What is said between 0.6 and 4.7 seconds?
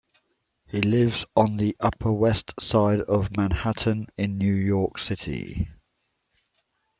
He lives on the Upper West Side of Manhattan in New